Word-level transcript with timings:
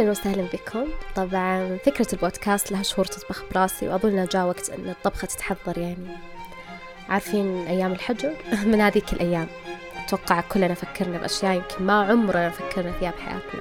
وسهلا 0.00 0.42
بكم. 0.52 0.86
طبعا 1.16 1.78
فكرة 1.86 2.06
البودكاست 2.12 2.72
لها 2.72 2.82
شهور 2.82 3.04
تطبخ 3.04 3.44
براسي 3.50 3.88
وأظن 3.88 4.24
جاء 4.24 4.46
وقت 4.46 4.70
أن 4.70 4.88
الطبخة 4.88 5.26
تتحضر 5.26 5.78
يعني. 5.78 6.08
عارفين 7.08 7.66
أيام 7.66 7.92
الحجر؟ 7.92 8.32
من 8.70 8.80
هذيك 8.80 9.12
الأيام. 9.12 9.46
أتوقع 10.04 10.40
كلنا 10.40 10.74
فكرنا 10.74 11.18
بأشياء 11.18 11.54
يمكن 11.54 11.84
ما 11.84 12.04
عمرنا 12.04 12.50
فكرنا 12.50 12.92
فيها 12.92 13.10
بحياتنا. 13.10 13.60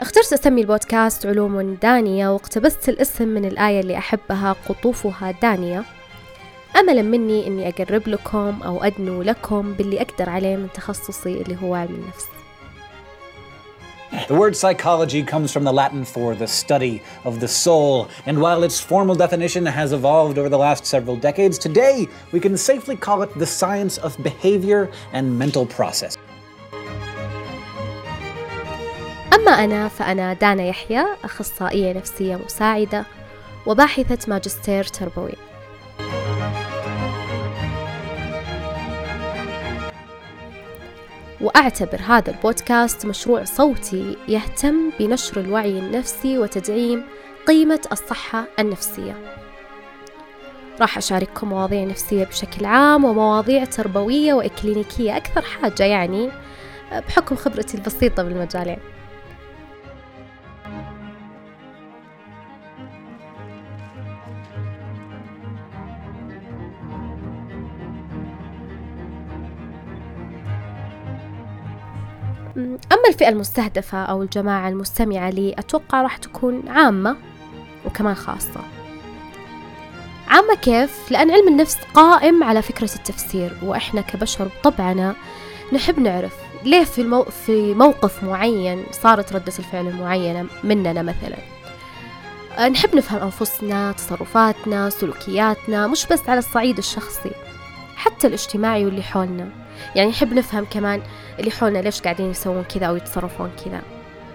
اخترت 0.00 0.32
أسمي 0.32 0.60
البودكاست 0.60 1.26
علوم 1.26 1.74
دانية 1.74 2.28
واقتبست 2.28 2.88
الاسم 2.88 3.28
من 3.28 3.44
الآية 3.44 3.80
اللي 3.80 3.98
أحبها 3.98 4.56
قطوفها 4.68 5.30
دانية. 5.30 5.84
أملا 6.78 7.02
مني 7.02 7.46
أني 7.46 7.68
أقرب 7.68 8.08
لكم 8.08 8.62
أو 8.62 8.84
أدنو 8.84 9.22
لكم 9.22 9.72
باللي 9.72 10.00
أقدر 10.00 10.30
عليه 10.30 10.56
من 10.56 10.68
تخصصي 10.74 11.42
اللي 11.42 11.56
هو 11.62 11.74
علم 11.74 11.94
النفس 11.94 12.26
The 14.28 14.34
word 14.34 14.56
psychology 14.56 15.22
comes 15.22 15.52
from 15.52 15.64
the 15.64 15.72
Latin 15.72 16.04
for 16.04 16.34
the 16.34 16.46
study 16.46 17.02
of 17.24 17.40
the 17.40 17.48
soul, 17.48 18.08
and 18.26 18.40
while 18.44 18.62
its 18.62 18.78
formal 18.80 19.14
definition 19.14 19.64
has 19.66 19.92
evolved 19.92 20.38
over 20.38 20.48
the 20.48 20.62
last 20.66 20.84
several 20.86 21.16
decades, 21.16 21.56
today 21.58 22.08
we 22.32 22.40
can 22.40 22.56
safely 22.56 22.96
call 22.96 23.22
it 23.22 23.30
the 23.42 23.46
science 23.60 23.94
of 24.06 24.10
behavior 24.22 24.82
and 25.12 25.38
mental 25.38 25.66
process. 25.66 26.16
أما 29.34 29.64
أنا 29.64 29.88
فأنا 29.88 30.32
دانا 30.32 30.64
يحيى 30.66 31.04
أخصائية 31.24 31.92
نفسية 31.92 32.36
مساعدة 32.36 33.04
وباحثة 33.66 34.18
ماجستير 34.28 34.84
تربوي 34.84 35.34
وأعتبر 41.40 42.00
هذا 42.06 42.30
البودكاست 42.30 43.06
مشروع 43.06 43.44
صوتي 43.44 44.16
يهتم 44.28 44.90
بنشر 45.00 45.40
الوعي 45.40 45.78
النفسي 45.78 46.38
وتدعيم 46.38 47.04
قيمة 47.46 47.80
الصحة 47.92 48.44
النفسية 48.58 49.14
راح 50.80 50.98
أشارككم 50.98 51.48
مواضيع 51.48 51.84
نفسية 51.84 52.24
بشكل 52.24 52.64
عام 52.64 53.04
ومواضيع 53.04 53.64
تربوية 53.64 54.34
وإكلينيكية 54.34 55.16
أكثر 55.16 55.42
حاجة 55.42 55.82
يعني 55.84 56.30
بحكم 56.92 57.36
خبرتي 57.36 57.76
البسيطة 57.76 58.22
بالمجال 58.22 58.66
يعني. 58.68 58.97
أما 72.56 73.08
الفئة 73.08 73.28
المستهدفة 73.28 74.04
أو 74.04 74.22
الجماعة 74.22 74.68
المستمعة 74.68 75.30
لي 75.30 75.54
أتوقع 75.58 76.02
راح 76.02 76.16
تكون 76.16 76.68
عامة 76.68 77.16
وكمان 77.86 78.14
خاصة. 78.14 78.60
عامة 80.28 80.54
كيف؟ 80.54 81.10
لأن 81.10 81.30
علم 81.30 81.48
النفس 81.48 81.78
قائم 81.94 82.44
على 82.44 82.62
فكرة 82.62 82.90
التفسير 82.94 83.58
وإحنا 83.62 84.00
كبشر 84.00 84.48
بطبعنا 84.60 85.14
نحب 85.72 85.98
نعرف 85.98 86.34
ليه 86.64 86.84
في, 86.84 87.00
المو... 87.00 87.22
في 87.24 87.74
موقف 87.74 88.24
معين 88.24 88.84
صارت 88.92 89.32
ردة 89.32 89.52
الفعل 89.58 89.88
المعينة 89.88 90.46
مننا 90.64 91.02
مثلا. 91.02 91.38
نحب 92.68 92.94
نفهم 92.94 93.22
أنفسنا 93.22 93.92
تصرفاتنا 93.92 94.90
سلوكياتنا 94.90 95.86
مش 95.86 96.06
بس 96.06 96.28
على 96.28 96.38
الصعيد 96.38 96.78
الشخصي 96.78 97.30
حتى 97.96 98.26
الاجتماعي 98.26 98.84
واللي 98.84 99.02
حولنا. 99.02 99.48
يعني 99.95 100.09
نحب 100.09 100.33
نفهم 100.33 100.65
كمان 100.65 101.01
اللي 101.39 101.51
حولنا 101.51 101.79
ليش 101.79 102.01
قاعدين 102.01 102.31
يسوون 102.31 102.63
كذا 102.63 102.85
أو 102.85 102.95
يتصرفون 102.95 103.51
كذا 103.65 103.81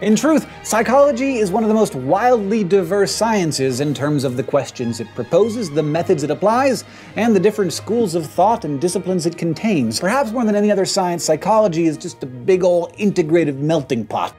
In 0.00 0.15
truth, 0.15 0.47
psychology 0.62 1.39
is 1.39 1.50
one 1.50 1.65
of 1.65 1.69
the 1.69 1.75
most 1.75 1.97
wildly 1.97 2.62
diverse 2.62 3.12
sciences 3.12 3.81
in 3.81 3.93
terms 3.94 4.22
of 4.22 4.37
the 4.37 4.44
questions 4.44 5.00
it 5.00 5.09
proposes, 5.16 5.71
the 5.71 5.83
methods 5.83 6.22
it 6.22 6.31
applies, 6.31 6.84
and 7.16 7.34
the 7.34 7.41
different 7.41 7.72
schools 7.72 8.15
of 8.15 8.25
thought 8.25 8.65
and 8.65 8.81
disciplines 8.81 9.27
it 9.27 9.37
contains. 9.37 9.99
Perhaps 9.99 10.31
more 10.31 10.44
than 10.44 10.55
any 10.55 10.71
other 10.71 10.84
science, 10.84 11.25
psychology 11.25 11.87
is 11.89 11.97
just 11.97 12.22
a 12.22 12.27
big 12.27 12.62
old 12.62 12.93
integrated 12.97 13.59
melting 13.59 14.06
pot. 14.06 14.37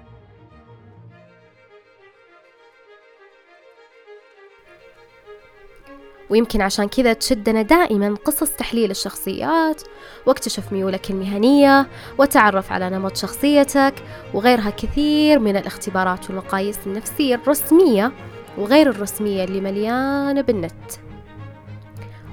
ويمكن 6.34 6.60
عشان 6.60 6.88
كذا 6.88 7.12
تشدنا 7.12 7.62
دائما 7.62 8.14
قصص 8.24 8.50
تحليل 8.50 8.90
الشخصيات 8.90 9.82
واكتشف 10.26 10.72
ميولك 10.72 11.10
المهنية 11.10 11.86
وتعرف 12.18 12.72
على 12.72 12.90
نمط 12.90 13.16
شخصيتك 13.16 13.94
وغيرها 14.34 14.70
كثير 14.70 15.38
من 15.38 15.56
الاختبارات 15.56 16.30
والمقاييس 16.30 16.78
النفسية 16.86 17.34
الرسمية 17.34 18.12
وغير 18.58 18.90
الرسمية 18.90 19.44
اللي 19.44 19.60
مليانة 19.60 20.40
بالنت. 20.40 20.92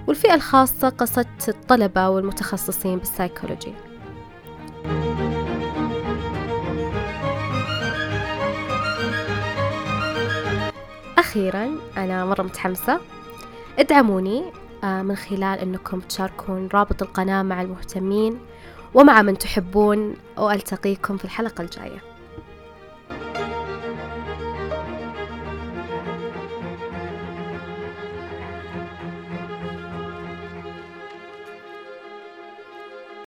والفئة 0.07 0.33
الخاصة 0.33 0.89
قصدت 0.89 1.49
الطلبة 1.49 2.09
والمتخصصين 2.09 2.97
بالسايكولوجي. 2.97 3.73
أخيرا 11.17 11.77
أنا 11.97 12.25
مرة 12.25 12.43
متحمسة. 12.43 12.99
ادعموني 13.79 14.43
آه، 14.83 15.01
من 15.01 15.15
خلال 15.15 15.59
أنكم 15.59 15.99
تشاركون 15.99 16.69
رابط 16.73 17.01
القناة 17.01 17.43
مع 17.43 17.61
المهتمين 17.61 18.39
ومع 18.93 19.21
من 19.21 19.37
تحبون 19.37 20.13
وألتقيكم 20.37 21.17
في 21.17 21.25
الحلقة 21.25 21.61
الجاية. 21.61 22.10